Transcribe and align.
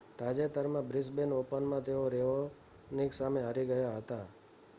તાજેતરમાં 0.17 0.85
બ્રિસ્બેન 0.85 1.33
ઓપનમાં 1.33 1.83
તેઓ 1.83 2.03
રેઓનિક 2.09 3.13
સામે 3.13 3.41
હારી 3.41 3.65
ગયા 3.65 3.97
હતા 3.97 4.25